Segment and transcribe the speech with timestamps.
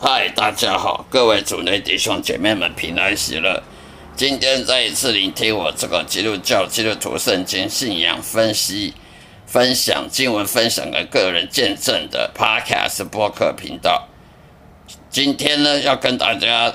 [0.00, 3.60] 嗨，大家好，各位主内弟兄姐妹们平安喜乐。
[4.16, 8.94] 今天再一次聆听我这个基督教基督徒圣经信仰分析、
[9.44, 14.06] 分享经文、分享给个人见证的 Podcast 播客频道。
[15.10, 16.72] 今天呢，要跟大家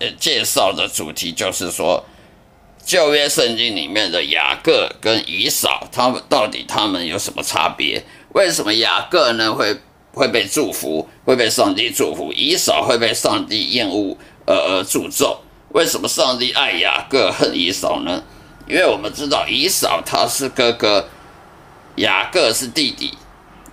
[0.00, 2.04] 呃介绍的主题就是说，
[2.84, 8.02] 旧约圣经里面的雅各跟以扫，他们到底他们有什么差别？
[8.30, 9.76] 为什么雅各呢会？
[10.14, 15.40] 会被祝福，会被上帝祝福；以扫会被上帝厌恶，而而诅咒。
[15.70, 18.22] 为什么上帝爱雅各，恨以扫呢？
[18.68, 21.08] 因为我们知道以扫他是哥哥，
[21.96, 23.12] 雅各是弟弟。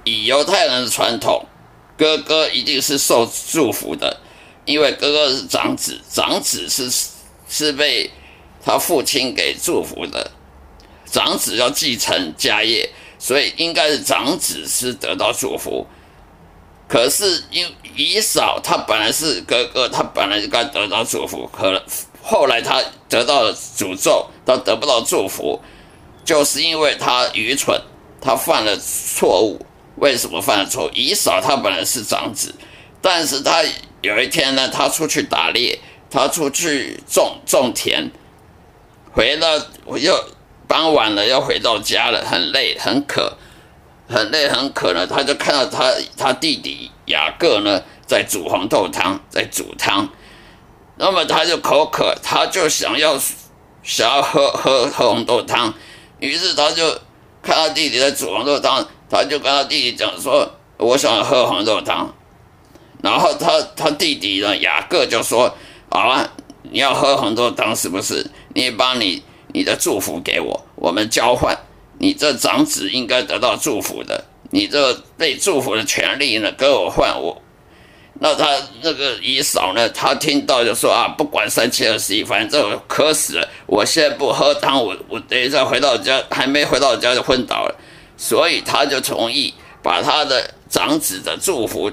[0.03, 1.45] 以犹太人的传统，
[1.95, 4.19] 哥哥一定是受祝福的，
[4.65, 6.89] 因为哥哥是长子，长子是
[7.47, 8.09] 是被
[8.65, 10.31] 他父亲给祝福的，
[11.05, 15.85] 长子要继承家业，所以应该是长子是得到祝福。
[16.91, 21.49] 可是，因以扫他本来是哥哥，他本来就该得到祝福。
[21.53, 21.81] 可
[22.21, 25.61] 后来他得到了诅咒，他得不到祝福，
[26.25, 27.81] 就是因为他愚蠢，
[28.19, 29.65] 他犯了错误。
[29.95, 30.91] 为什么犯了错？
[30.93, 32.53] 以扫他本来是长子，
[33.01, 33.63] 但是他
[34.01, 38.11] 有一天呢，他出去打猎，他出去种种田，
[39.13, 39.47] 回到
[39.97, 40.25] 又
[40.67, 43.37] 傍晚了，要回到家了，很累，很渴。
[44.11, 50.07] 很累很渴呢，他就看到他他弟弟雅各呢在煮红豆汤，在煮汤，
[50.97, 53.17] 那么他就口渴，他就想要
[53.81, 55.73] 想要喝喝喝红豆汤，
[56.19, 56.83] 于是他就
[57.41, 62.13] 看到弟弟在煮红豆汤，他就跟他弟弟讲说：“我想喝红豆汤。”
[63.01, 65.55] 然后他他弟弟呢雅各就说
[65.89, 66.29] ：“好啊，
[66.63, 68.29] 你要喝红豆汤是不是？
[68.53, 71.57] 你把你你的祝福给我，我们交换。”
[72.01, 77.39] 你这长子应该得到祝福的，你这被祝福的权利呢，跟我换我。
[78.19, 87.75] 那他那个姨嫂呢，他听到就说啊，不管三七二十一，反正我渴死了，我现在不喝汤，我我等一下回到家，还没回到家就昏倒了。
[88.17, 89.53] 所以他就同意
[89.83, 91.91] 把他的长子的祝福，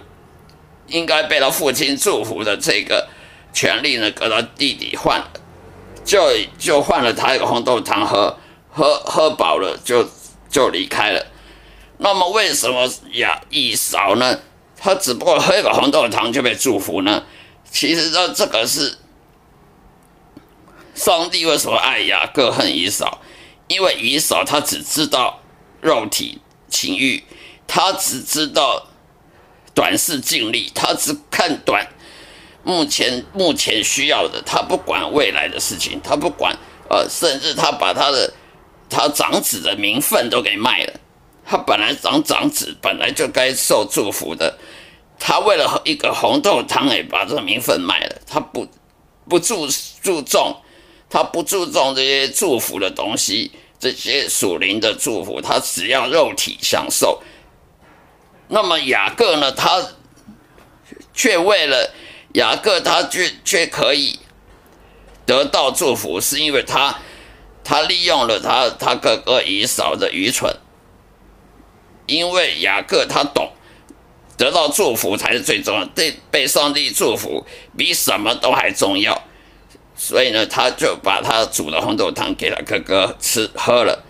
[0.86, 3.06] 应该被他父亲祝福的这个
[3.52, 5.30] 权利呢，给他弟弟换了，
[6.02, 6.18] 就
[6.58, 8.34] 就换了他一个红豆汤喝。
[8.78, 10.08] 喝喝饱了就
[10.48, 11.26] 就离开了。
[11.98, 14.38] 那么为什么雅一少呢？
[14.76, 17.24] 他只不过喝一个红豆汤就被祝福呢？
[17.72, 18.96] 其实这这个是
[20.94, 23.20] 上帝为什么爱雅各恨以扫？
[23.66, 25.40] 因为以扫他只知道
[25.80, 27.24] 肉体情欲，
[27.66, 28.86] 他只知道
[29.74, 31.88] 短视尽力，他只看短
[32.62, 36.56] 目前目前需要的，他不管未来的事情，他不管
[36.88, 38.32] 呃，甚至他把他的。
[38.90, 40.94] 他长子的名分都给卖了，
[41.44, 44.58] 他本来长长子本来就该受祝福的，
[45.18, 48.16] 他为了一个红豆汤哎，把这个名分卖了。
[48.26, 48.66] 他不
[49.28, 49.68] 不注
[50.02, 50.56] 注重，
[51.10, 57.22] 他不注重这些祝福的东西，这些属灵的祝福，他只要肉体享受。
[58.48, 59.52] 那么雅各呢？
[59.52, 59.86] 他
[61.12, 61.92] 却为了
[62.34, 64.18] 雅各，他却却可以
[65.26, 66.98] 得到祝福，是因为他。
[67.68, 70.56] 他利用了他他哥哥以扫的愚蠢，
[72.06, 73.52] 因为雅各他懂
[74.38, 77.46] 得到祝福才是最重要，被被上帝祝福
[77.76, 79.22] 比什么都还重要，
[79.94, 84.02] 所以呢，他就把他煮的红豆汤给他哥哥吃喝了。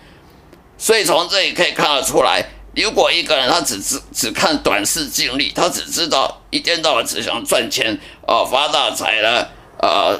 [0.77, 2.41] 所以从这里可以看得出来，
[2.73, 10.19] 如果一个人他只只只看短视尽力，他只知道一天到晚只想赚钱哦，发大财了，呃。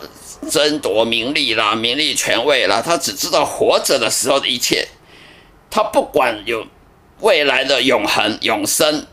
[0.50, 4.88] 争夺名利啦，名利权位啦，他只知道活着的时候的一切，
[5.70, 6.66] 他不管有
[7.20, 9.06] 未来的永恒永生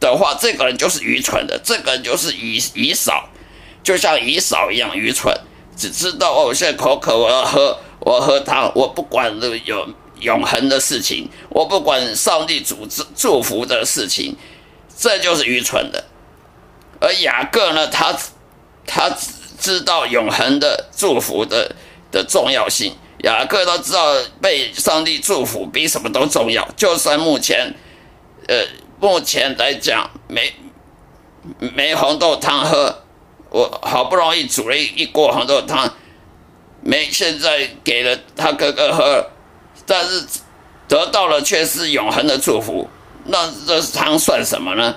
[0.00, 3.28] 的话，这个人就是愚蠢的，这个人就是愚愚少，
[3.84, 5.32] 就像愚少一样愚蠢，
[5.76, 9.30] 只知道哦，我现在口渴，我要喝，我喝汤，我不管
[9.66, 9.86] 有
[10.20, 14.34] 永恒的事情，我不管上帝主祝祝福的事情，
[14.98, 16.02] 这就是愚蠢的。
[16.98, 18.16] 而雅各呢，他
[18.86, 19.14] 他。
[19.62, 21.76] 知道永恒的祝福的
[22.10, 26.68] 的重要性，雅各都知道被上帝祝福比什么都重要。
[26.76, 27.72] 就算目前，
[28.48, 28.66] 呃，
[28.98, 30.52] 目前来讲没
[31.58, 33.04] 没红豆汤喝，
[33.50, 35.94] 我好不容易煮了一一锅红豆汤，
[36.82, 39.30] 没现在给了他哥哥喝，
[39.86, 40.26] 但是
[40.88, 42.90] 得到了却是永恒的祝福，
[43.26, 44.96] 那这汤算什么呢？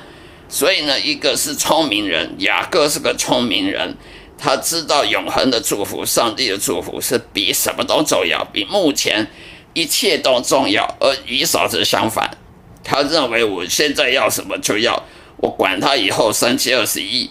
[0.49, 3.95] 所以呢，一个是聪明人，雅各是个聪明人。
[4.37, 9.27] 他知道永恒的祝福，上帝的祝福是比什么都重要，比目前
[9.73, 10.83] 一切都重要。
[10.99, 12.37] 而与嫂子相反，
[12.83, 15.03] 他认为我现在要什么就要，
[15.37, 17.29] 我管他以后三七二十一，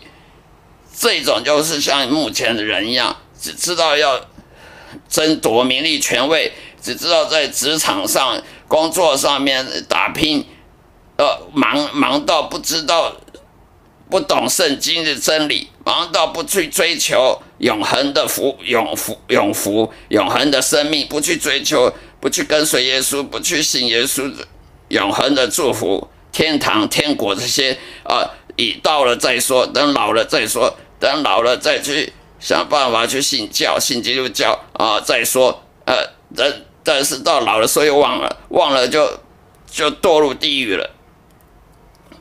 [0.97, 4.21] 这种就是像目前的人一样，只知道要
[5.09, 10.47] 争夺名利权位，只知道在职场上、工作上面打拼，
[11.19, 13.17] 呃，忙忙到不知道。
[14.11, 24.29] 不懂圣经的真理，忙到不去追求永恒的福、永福、永福、永恒的生命，不去追求，不去跟随耶稣，不去信耶稣
[24.88, 35.94] 永恒的祝福、天堂、天国这些啊，已到了再说，等老了再说，等老了再去想办法去信教、信基督教啊，再说，呃，
[36.35, 36.52] 但
[36.82, 39.20] 但是到老了，所以忘了，忘了就
[39.70, 40.90] 就堕入地狱了。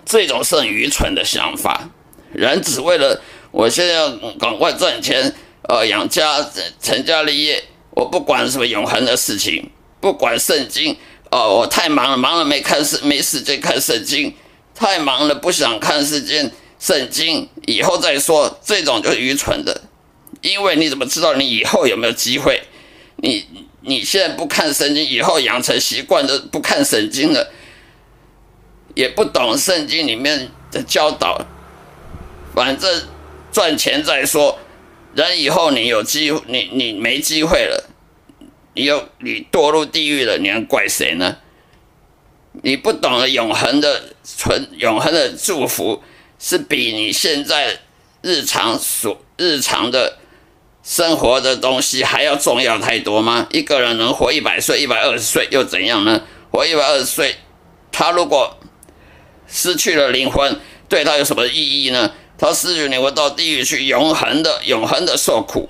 [0.05, 1.89] 这种是很愚蠢的想法。
[2.31, 3.21] 人只为了
[3.53, 4.09] 我现在要
[4.39, 5.31] 赶快赚钱，
[5.69, 6.43] 呃，养家
[6.81, 9.69] 成家立业，我不管什么永恒的事情，
[10.01, 10.97] 不管圣经，
[11.29, 14.33] 哦，我太忙了，忙了没看时没时间看圣经，
[14.73, 18.59] 太忙了不想看时间圣经，以后再说。
[18.65, 19.81] 这种就是愚蠢的，
[20.41, 22.63] 因为你怎么知道你以后有没有机会？
[23.17, 23.45] 你
[23.81, 27.47] 你现在不看圣经，以后养成习惯的不看圣经了。
[28.95, 31.43] 也不懂圣经里面的教导，
[32.53, 33.01] 反正
[33.53, 34.59] 赚钱再说。
[35.15, 37.89] 人以后你有机，你你没机会了，
[38.73, 41.37] 你又你堕入地狱了，你能怪谁呢？
[42.63, 46.01] 你不懂得永恒的存永恒的祝福，
[46.39, 47.79] 是比你现在
[48.21, 50.17] 日常所日常的
[50.83, 53.47] 生活的东西还要重要太多吗？
[53.51, 56.23] 一个人能活一百岁、一百二十岁又怎样呢？
[56.51, 57.35] 活一百二十岁，
[57.91, 58.57] 他如果
[59.47, 60.59] 失去了灵魂，
[60.89, 62.11] 对他有什么意义呢？
[62.43, 65.69] 他失去灵魂到地狱去，永恒的、永恒的受苦。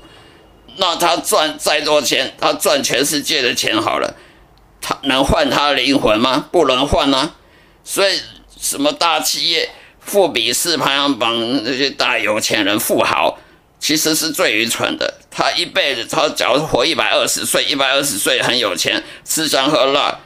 [0.78, 4.16] 那他赚再多钱，他赚全世界的钱好了，
[4.82, 6.48] 他能换他灵魂吗？
[6.52, 7.36] 不能换啊！
[7.84, 8.20] 所以，
[8.60, 13.38] 什么大企业、富比士排行榜那些大有钱人、富豪，
[13.80, 15.14] 其实是最愚蠢的。
[15.30, 20.18] 他一辈子，他假如活一百二十岁，一百二十岁很有钱，吃香喝辣，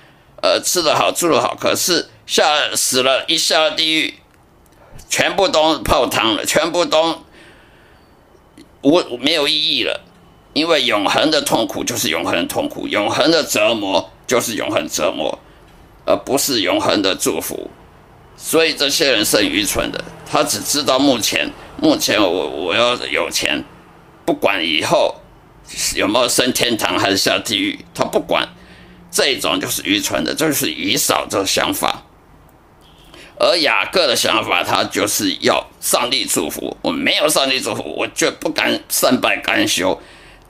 [0.42, 2.08] 呃，吃得好，住得好，可是。
[2.26, 4.14] 下死了，一下地狱，
[5.10, 7.24] 全部都泡汤了，全部都
[8.82, 10.02] 无没有意义了。
[10.54, 15.40] 因为永恒的痛苦就是永恒的痛苦，永恒的折磨就是永恒折磨，
[16.06, 17.70] 而不是永恒的祝福。
[18.36, 21.52] 所以这些人是愚蠢的，他只知道目前，
[21.82, 23.64] 目前我我要有钱，
[24.26, 25.16] 不管以后
[25.96, 28.48] 有没有升天堂还是下地狱，他不管。
[29.10, 32.04] 这种就是愚蠢的，就是以少这想法。
[33.40, 36.76] 而雅各的想法，他就是要上帝祝福。
[36.82, 40.02] 我没有上帝祝福，我就不敢善拜甘休。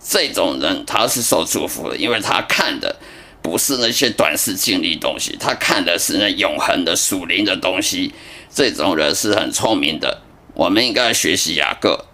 [0.01, 2.95] 这种人他是受祝福的，因为他看的
[3.41, 8.13] 不是那些短视经历东西，他看的是那永恒的属灵的东西。
[8.53, 10.21] 这种人是很聪明的，
[10.53, 12.05] 我们应该学习雅各。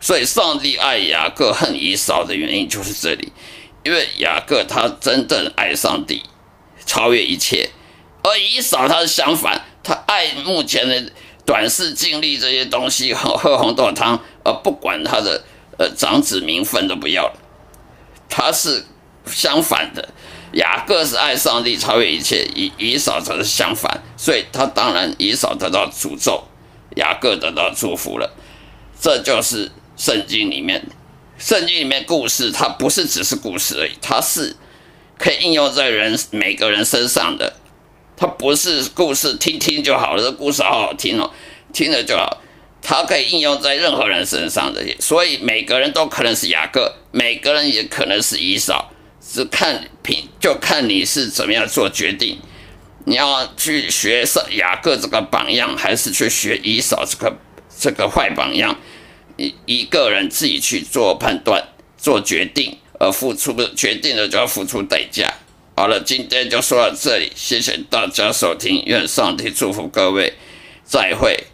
[0.00, 3.32] 所以，上帝爱雅各恨以扫的原因就是这里，
[3.82, 6.22] 因为雅各他真正爱上帝，
[6.86, 7.68] 超越一切，
[8.22, 9.62] 而以扫他是相反。
[9.90, 11.12] 他爱目前的
[11.44, 15.42] 短视尽力这些东西，喝 喝红豆汤，而不管他的
[15.78, 17.34] 呃长子名分都不要了。
[18.28, 18.84] 他是
[19.26, 20.10] 相反的，
[20.52, 26.44] 雅各是爱上帝超越一切，以以扫则是相反，所以他当然以扫得到诅咒，
[26.94, 28.30] 雅各得到祝福了。
[29.00, 30.86] 这就是圣经里面，
[31.36, 34.54] 圣经里面故事，它不是只是故事而已，它是
[35.18, 37.54] 可以应用在人每个人身上的。
[38.20, 40.22] 它不是故事，听听就好了。
[40.22, 41.32] 这故事好好听哦，
[41.72, 42.42] 听了就好。
[42.82, 48.92] 它可以应用在任何人身上的，所以每个人都可能是雅各，每个人也可能是以扫，
[49.26, 52.38] 是看凭就看你是怎么样做决定。
[53.06, 57.34] 你要去学上雅各这个榜样，还是去学以扫这个
[57.78, 58.78] 这个坏榜样？
[59.38, 65.32] 一一个人自己去做判断、做决定，而付出的决定的就要付出代价。
[65.80, 70.34] 好了，今天就说到这里，谢谢大家收听，愿上帝祝福各位，
[70.84, 71.44] 再会。